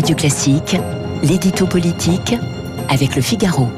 Radio 0.00 0.16
Classique, 0.16 0.78
l'édito 1.22 1.66
politique 1.66 2.34
avec 2.88 3.16
le 3.16 3.20
Figaro. 3.20 3.68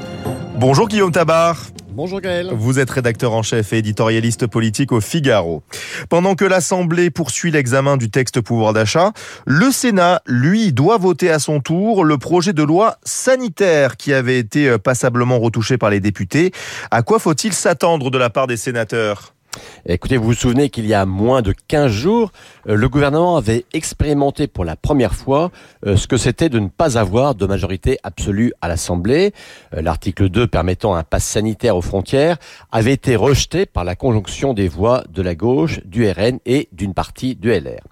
Bonjour 0.55 0.87
Guillaume 0.87 1.11
Tabar. 1.11 1.61
Bonjour 1.89 2.21
Gaël. 2.21 2.49
Vous 2.55 2.79
êtes 2.79 2.91
rédacteur 2.91 3.33
en 3.33 3.43
chef 3.43 3.73
et 3.73 3.79
éditorialiste 3.79 4.47
politique 4.47 4.93
au 4.93 5.01
Figaro. 5.01 5.65
Pendant 6.09 6.37
que 6.37 6.45
l'Assemblée 6.45 7.11
poursuit 7.11 7.51
l'examen 7.51 7.97
du 7.97 8.09
texte 8.09 8.41
pouvoir 8.41 8.73
d'achat, 8.73 9.11
le 9.47 9.73
Sénat, 9.73 10.23
lui, 10.29 10.73
doit 10.73 10.97
voter 10.97 11.29
à 11.29 11.41
son 11.41 11.59
tour 11.59 12.05
le 12.05 12.17
projet 12.19 12.53
de 12.53 12.63
loi 12.63 12.99
sanitaire 13.03 13.97
qui 13.97 14.13
avait 14.13 14.39
été 14.39 14.79
passablement 14.79 15.41
retouché 15.41 15.77
par 15.77 15.91
les 15.91 15.99
députés. 15.99 16.53
À 16.93 17.03
quoi 17.03 17.19
faut-il 17.19 17.53
s'attendre 17.53 18.13
de 18.13 18.19
la 18.19 18.31
part 18.31 18.47
des 18.47 18.57
sénateurs? 18.57 19.35
Écoutez, 19.85 20.17
vous 20.17 20.25
vous 20.25 20.35
souvenez 20.35 20.71
qu'il 20.71 20.87
y 20.87 20.95
a 20.95 21.05
moins 21.05 21.43
de 21.43 21.53
15 21.69 21.91
jours, 21.91 22.33
euh, 22.69 22.75
le 22.75 22.89
gouvernement 22.89 23.37
avait 23.37 23.67
expérimenté 23.73 24.47
pour 24.47 24.65
la 24.65 24.77
première 24.77 25.15
fois 25.15 25.51
euh, 25.87 25.97
ce 25.97 26.07
que 26.07 26.17
c'était 26.17 26.49
de 26.49 26.59
ne 26.59 26.69
pas 26.69 26.99
avoir 26.99 27.35
de 27.35 27.47
majorité 27.47 27.99
absolue 28.03 28.53
à 28.61 28.69
l'Assemblée. 28.69 29.33
Euh, 29.75 29.83
l'article 29.83 30.29
2 30.29 30.47
permettant 30.47 30.95
un 30.95 31.03
pass 31.03 31.25
sanitaire 31.25 31.77
aux 31.77 31.83
frontières 31.83 32.39
avait 32.71 32.93
été 32.93 33.17
rejeté 33.17 33.67
par 33.67 33.85
la 33.85 33.95
conjonction 33.97 34.55
des 34.55 34.69
voix 34.69 35.05
de 35.13 35.21
la 35.21 35.35
gauche, 35.35 35.81
du 35.85 36.09
RN 36.09 36.39
et 36.47 36.69
d'une 36.73 36.95
partie 36.95 37.35
du 37.35 37.51
LR. 37.51 37.83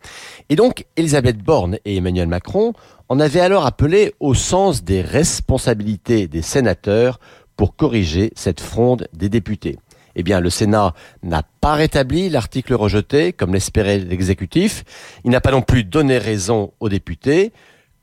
Et 0.49 0.57
donc, 0.57 0.87
Elisabeth 0.97 1.39
Borne 1.39 1.79
et 1.85 1.97
Emmanuel 1.97 2.29
Macron 2.29 2.73
en 3.09 3.21
avaient 3.21 3.41
alors 3.41 3.67
appelé 3.67 4.15
au 4.21 4.35
sens 4.35 4.85
des 4.85 5.03
responsabilités 5.03 6.29
des 6.29 6.43
sénateurs 6.43 7.19
pour 7.57 7.77
corriger 7.77 8.33
cette 8.37 8.61
fronde 8.61 9.09
des 9.13 9.29
députés 9.29 9.77
eh 10.17 10.23
bien, 10.23 10.41
le 10.41 10.51
Sénat 10.51 10.95
n'a 11.23 11.43
pas 11.61 11.75
rétabli 11.75 12.29
l'article 12.29 12.75
rejeté, 12.75 13.33
comme 13.33 13.53
l'espérait 13.53 13.99
l'exécutif. 13.99 14.85
Il 15.25 15.31
n'a 15.31 15.41
pas 15.41 15.53
non 15.53 15.63
plus 15.63 15.85
donné 15.85 16.19
raison 16.19 16.73
aux 16.81 16.89
députés. 16.89 17.53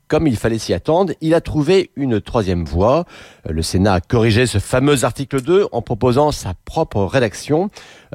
Comme 0.08 0.26
il 0.26 0.38
fallait 0.38 0.58
s'y 0.58 0.72
attendre, 0.72 1.12
il 1.20 1.34
a 1.34 1.42
trouvé 1.42 1.90
une 1.94 2.20
troisième 2.20 2.64
voie. 2.64 3.04
Le 3.46 3.60
Sénat 3.60 3.94
a 3.94 4.00
corrigé 4.00 4.46
ce 4.46 4.58
fameux 4.58 5.04
article 5.04 5.42
2 5.42 5.66
en 5.70 5.82
proposant 5.82 6.32
sa 6.32 6.54
propre 6.64 7.04
rédaction. 7.04 7.68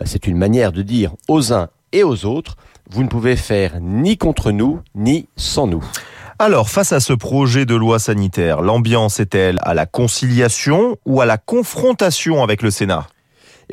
C'est 0.03 0.25
une 0.25 0.37
manière 0.37 0.71
de 0.71 0.81
dire 0.81 1.13
aux 1.27 1.53
uns 1.53 1.69
et 1.91 2.03
aux 2.03 2.25
autres, 2.25 2.57
vous 2.89 3.03
ne 3.03 3.09
pouvez 3.09 3.35
faire 3.35 3.79
ni 3.79 4.17
contre 4.17 4.51
nous, 4.51 4.81
ni 4.95 5.27
sans 5.35 5.67
nous. 5.67 5.83
Alors, 6.39 6.67
face 6.67 6.91
à 6.91 6.99
ce 6.99 7.13
projet 7.13 7.65
de 7.65 7.75
loi 7.75 7.99
sanitaire, 7.99 8.61
l'ambiance 8.61 9.19
est-elle 9.19 9.59
à 9.61 9.75
la 9.75 9.85
conciliation 9.85 10.97
ou 11.05 11.21
à 11.21 11.27
la 11.27 11.37
confrontation 11.37 12.41
avec 12.41 12.63
le 12.63 12.71
Sénat? 12.71 13.07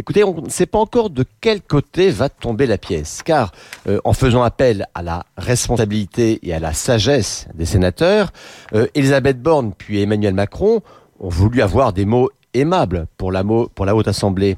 Écoutez, 0.00 0.24
on 0.24 0.40
ne 0.40 0.48
sait 0.48 0.64
pas 0.64 0.78
encore 0.78 1.10
de 1.10 1.26
quel 1.42 1.60
côté 1.60 2.08
va 2.08 2.30
tomber 2.30 2.64
la 2.64 2.78
pièce, 2.78 3.22
car 3.22 3.52
euh, 3.86 4.00
en 4.04 4.14
faisant 4.14 4.42
appel 4.42 4.86
à 4.94 5.02
la 5.02 5.26
responsabilité 5.36 6.40
et 6.42 6.54
à 6.54 6.58
la 6.58 6.72
sagesse 6.72 7.46
des 7.52 7.66
sénateurs, 7.66 8.32
euh, 8.72 8.86
Elisabeth 8.94 9.42
Borne 9.42 9.74
puis 9.76 10.00
Emmanuel 10.00 10.32
Macron 10.32 10.80
ont 11.18 11.28
voulu 11.28 11.60
avoir 11.60 11.92
des 11.92 12.06
mots 12.06 12.30
aimables 12.54 13.08
pour 13.18 13.30
la, 13.30 13.44
pour 13.44 13.84
la 13.84 13.94
Haute 13.94 14.08
Assemblée. 14.08 14.56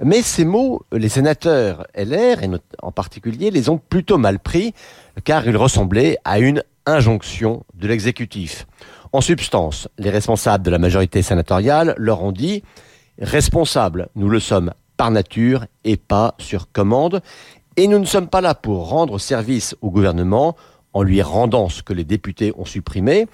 Mais 0.00 0.22
ces 0.22 0.44
mots, 0.44 0.82
les 0.92 1.08
sénateurs 1.08 1.88
LR, 1.96 2.44
et 2.44 2.50
en 2.80 2.92
particulier, 2.92 3.50
les 3.50 3.68
ont 3.68 3.78
plutôt 3.78 4.18
mal 4.18 4.38
pris, 4.38 4.72
car 5.24 5.48
ils 5.48 5.56
ressemblaient 5.56 6.16
à 6.24 6.38
une 6.38 6.62
injonction 6.86 7.64
de 7.74 7.88
l'exécutif. 7.88 8.68
En 9.12 9.20
substance, 9.20 9.88
les 9.98 10.10
responsables 10.10 10.64
de 10.64 10.70
la 10.70 10.78
majorité 10.78 11.22
sénatoriale 11.22 11.94
leur 11.96 12.22
ont 12.22 12.30
dit 12.30 12.62
Responsables, 13.20 14.08
nous 14.14 14.28
le 14.28 14.40
sommes 14.40 14.72
par 14.96 15.10
nature 15.10 15.66
et 15.84 15.96
pas 15.96 16.34
sur 16.38 16.70
commande. 16.72 17.22
Et 17.76 17.88
nous 17.88 17.98
ne 17.98 18.04
sommes 18.04 18.28
pas 18.28 18.40
là 18.40 18.54
pour 18.54 18.88
rendre 18.88 19.18
service 19.18 19.76
au 19.82 19.90
gouvernement 19.90 20.56
en 20.92 21.02
lui 21.02 21.20
rendant 21.20 21.68
ce 21.68 21.82
que 21.82 21.92
les 21.92 22.04
députés 22.04 22.52
ont 22.56 22.64
supprimé. 22.64 23.26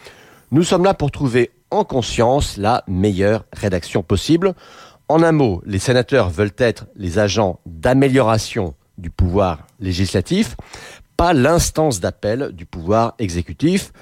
Nous 0.51 0.65
sommes 0.65 0.85
là 0.85 0.95
pour 0.95 1.11
trouver 1.11 1.51
en 1.71 1.85
conscience 1.85 2.57
la 2.57 2.85
meilleure 2.87 3.45
rédaction 3.53 4.03
possible. 4.03 4.55
En 5.09 5.23
un 5.23 5.33
mot, 5.33 5.63
les 5.65 5.79
sénateurs 5.79 6.31
veulent 6.31 6.55
être 6.59 6.87
les 6.97 7.19
agents 7.19 7.61
d'amélioration 7.67 8.75
du 8.99 9.11
pouvoir 9.11 9.67
législatif, 9.81 10.57
pas 11.17 11.33
l'instance 11.33 12.01
d'appel 12.01 12.51
du 12.53 12.67
pouvoir 12.67 13.15
exécutif. 13.19 13.93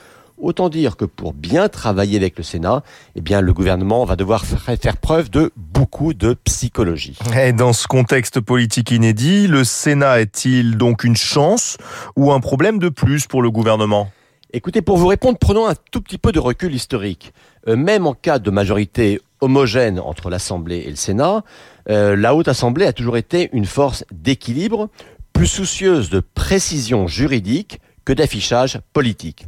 Autant 0.41 0.71
dire 0.71 0.97
que 0.97 1.05
pour 1.05 1.35
bien 1.35 1.69
travailler 1.69 2.17
avec 2.17 2.39
le 2.39 2.43
Sénat, 2.43 2.83
eh 3.15 3.21
bien, 3.21 3.43
le 3.43 3.53
gouvernement 3.53 4.05
va 4.07 4.17
devoir 4.17 4.45
faire 4.45 4.97
preuve 4.97 5.29
de 5.29 5.53
beaucoup 5.57 6.15
de 6.15 6.35
psychologie. 6.45 7.19
Et 7.37 7.53
dans 7.53 7.75
ce 7.75 7.87
contexte 7.87 8.41
politique 8.41 8.91
inédit, 8.91 9.47
le 9.49 9.65
Sénat 9.65 10.21
est-il 10.21 10.79
donc 10.79 11.05
une 11.05 11.17
chance 11.17 11.77
ou 12.17 12.33
un 12.33 12.41
problème 12.41 12.79
de 12.79 12.89
plus 12.89 13.27
pour 13.27 13.43
le 13.43 13.51
gouvernement? 13.51 14.11
Écoutez, 14.53 14.81
pour 14.81 14.97
vous 14.97 15.07
répondre, 15.07 15.37
prenons 15.39 15.69
un 15.69 15.75
tout 15.93 16.01
petit 16.01 16.19
peu 16.19 16.33
de 16.33 16.41
recul 16.41 16.75
historique. 16.75 17.35
Euh, 17.69 17.77
même 17.77 18.07
en 18.07 18.15
cas 18.15 18.39
de 18.39 18.51
majorité 18.51 19.21
homogène 19.41 20.01
entre 20.01 20.31
l'Assemblée 20.31 20.85
et 20.87 20.91
le 20.91 20.97
Sénat, 20.97 21.45
euh, 21.91 22.17
la 22.17 22.35
Haute 22.35 22.49
Assemblée 22.49 22.87
a 22.87 22.93
toujours 22.95 23.19
été 23.19 23.51
une 23.53 23.67
force 23.67 24.05
d'équilibre, 24.11 24.89
plus 25.35 25.47
soucieuse 25.47 26.09
de 26.09 26.21
précision 26.21 27.07
juridique 27.07 27.81
que 28.05 28.13
d'affichage 28.13 28.81
politique. 28.93 29.47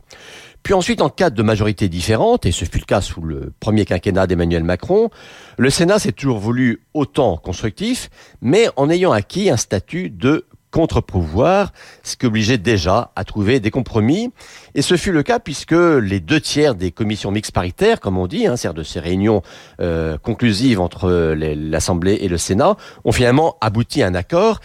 Puis 0.62 0.74
ensuite, 0.74 1.02
en 1.02 1.08
cas 1.08 1.30
de 1.30 1.42
majorité 1.42 1.88
différente, 1.88 2.46
et 2.46 2.52
ce 2.52 2.64
fut 2.64 2.78
le 2.78 2.84
cas 2.84 3.00
sous 3.00 3.20
le 3.20 3.52
premier 3.58 3.84
quinquennat 3.84 4.26
d'Emmanuel 4.26 4.62
Macron, 4.62 5.10
le 5.58 5.70
Sénat 5.70 5.98
s'est 5.98 6.12
toujours 6.12 6.38
voulu 6.38 6.82
autant 6.94 7.36
constructif, 7.36 8.10
mais 8.40 8.68
en 8.76 8.88
ayant 8.88 9.12
acquis 9.12 9.50
un 9.50 9.56
statut 9.56 10.08
de 10.08 10.46
contre-pouvoir, 10.70 11.72
ce 12.02 12.16
qui 12.16 12.26
obligeait 12.26 12.58
déjà 12.58 13.12
à 13.14 13.24
trouver 13.24 13.60
des 13.60 13.70
compromis. 13.70 14.32
Et 14.74 14.82
ce 14.82 14.96
fut 14.96 15.12
le 15.12 15.22
cas 15.22 15.38
puisque 15.38 15.72
les 15.72 16.18
deux 16.18 16.40
tiers 16.40 16.74
des 16.74 16.92
commissions 16.92 17.30
mixtes 17.30 17.52
paritaires, 17.52 18.00
comme 18.00 18.16
on 18.16 18.26
dit, 18.26 18.46
hein, 18.46 18.56
c'est-à-dire 18.56 18.78
de 18.78 18.82
ces 18.82 18.98
réunions 18.98 19.42
euh, 19.80 20.16
conclusives 20.16 20.80
entre 20.80 21.34
l'Assemblée 21.34 22.18
et 22.22 22.28
le 22.28 22.38
Sénat, 22.38 22.76
ont 23.04 23.12
finalement 23.12 23.56
abouti 23.60 24.02
à 24.02 24.06
un 24.06 24.14
accord, 24.14 24.60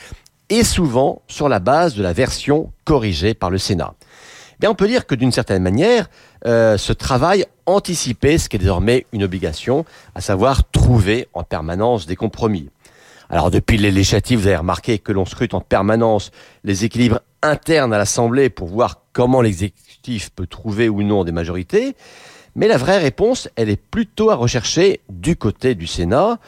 et 0.50 0.64
souvent 0.64 1.22
sur 1.28 1.50
la 1.50 1.60
base 1.60 1.96
de 1.96 2.04
la 2.04 2.14
version 2.14 2.72
corrigée 2.86 3.34
par 3.34 3.50
le 3.50 3.58
Sénat 3.58 3.94
on 4.66 4.76
peut 4.76 4.88
dire 4.88 5.06
que 5.06 5.14
d'une 5.14 5.32
certaine 5.32 5.62
manière, 5.62 6.10
euh, 6.46 6.78
ce 6.78 6.94
travail 6.94 7.46
anticipait 7.68 8.38
ce 8.38 8.50
qui 8.50 8.56
est 8.56 8.60
désormais 8.60 9.06
une 9.14 9.24
obligation, 9.24 9.86
à 10.16 10.22
savoir 10.22 10.70
trouver 10.72 11.28
en 11.34 11.44
permanence 11.44 12.08
des 12.08 12.16
compromis. 12.16 12.70
Alors 13.30 13.52
depuis 13.52 13.78
les 13.78 13.92
législatives, 13.92 14.40
vous 14.40 14.48
avez 14.48 14.56
remarqué 14.56 15.00
que 15.00 15.12
l'on 15.12 15.26
scrute 15.26 15.54
en 15.54 15.62
permanence 15.62 16.32
les 16.64 16.86
équilibres 16.86 17.20
internes 17.44 17.94
à 17.94 17.98
l'Assemblée 17.98 18.50
pour 18.50 18.68
voir 18.68 19.02
comment 19.14 19.42
l'exécutif 19.42 20.32
peut 20.32 20.48
trouver 20.48 20.90
ou 20.90 21.04
non 21.04 21.24
des 21.24 21.32
majorités. 21.32 21.96
Mais 22.56 22.68
la 22.68 22.78
vraie 22.78 22.98
réponse, 22.98 23.50
elle 23.56 23.70
est 23.70 23.82
plutôt 23.82 24.32
à 24.32 24.36
rechercher 24.36 25.02
du 25.10 25.36
côté 25.36 25.76
du 25.76 25.86
Sénat. 25.86 26.40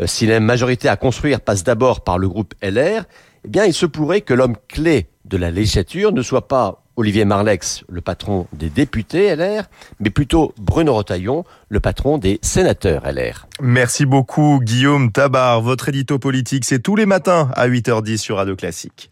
Euh, 0.00 0.06
si 0.06 0.26
la 0.26 0.40
majorité 0.40 0.88
à 0.88 0.96
construire 0.96 1.40
passe 1.40 1.62
d'abord 1.62 2.02
par 2.02 2.18
le 2.18 2.28
groupe 2.28 2.54
LR, 2.62 3.04
eh 3.44 3.48
bien, 3.48 3.64
il 3.64 3.74
se 3.74 3.86
pourrait 3.86 4.22
que 4.22 4.34
l'homme 4.34 4.56
clé 4.68 5.08
de 5.24 5.36
la 5.36 5.50
législature 5.50 6.12
ne 6.12 6.22
soit 6.22 6.48
pas 6.48 6.81
Olivier 6.96 7.24
Marlex, 7.24 7.84
le 7.88 8.00
patron 8.00 8.46
des 8.52 8.68
députés 8.68 9.34
LR, 9.34 9.64
mais 10.00 10.10
plutôt 10.10 10.52
Bruno 10.58 10.94
Retaillon, 10.94 11.44
le 11.68 11.80
patron 11.80 12.18
des 12.18 12.38
sénateurs 12.42 13.02
LR. 13.10 13.46
Merci 13.60 14.04
beaucoup 14.04 14.60
Guillaume 14.62 15.10
Tabar. 15.10 15.62
Votre 15.62 15.88
édito 15.88 16.18
politique, 16.18 16.64
c'est 16.64 16.80
tous 16.80 16.96
les 16.96 17.06
matins 17.06 17.50
à 17.54 17.68
8h10 17.68 18.18
sur 18.18 18.36
Radio 18.36 18.56
Classique. 18.56 19.10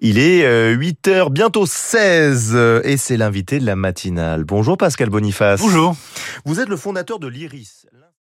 Il 0.00 0.18
est 0.18 0.42
8h, 0.74 1.08
euh, 1.08 1.28
bientôt 1.28 1.66
16, 1.66 2.56
et 2.84 2.96
c'est 2.96 3.16
l'invité 3.16 3.60
de 3.60 3.66
la 3.66 3.76
matinale. 3.76 4.44
Bonjour 4.44 4.76
Pascal 4.76 5.08
Boniface. 5.08 5.60
Bonjour. 5.60 5.94
Vous 6.44 6.60
êtes 6.60 6.68
le 6.68 6.76
fondateur 6.76 7.18
de 7.18 7.28
l'IRIS. 7.28 7.86